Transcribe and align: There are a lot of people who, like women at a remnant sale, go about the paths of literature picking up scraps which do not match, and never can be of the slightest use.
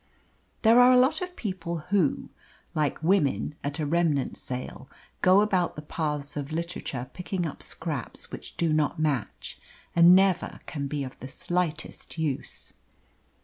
There 0.63 0.79
are 0.79 0.91
a 0.91 0.97
lot 0.97 1.21
of 1.21 1.35
people 1.35 1.77
who, 1.91 2.31
like 2.73 3.03
women 3.03 3.53
at 3.63 3.77
a 3.77 3.85
remnant 3.85 4.35
sale, 4.35 4.89
go 5.21 5.41
about 5.41 5.75
the 5.75 5.83
paths 5.83 6.35
of 6.35 6.51
literature 6.51 7.11
picking 7.13 7.45
up 7.45 7.61
scraps 7.61 8.31
which 8.31 8.57
do 8.57 8.73
not 8.73 8.97
match, 8.97 9.59
and 9.95 10.15
never 10.15 10.59
can 10.65 10.87
be 10.87 11.03
of 11.03 11.19
the 11.19 11.27
slightest 11.27 12.17
use. 12.17 12.73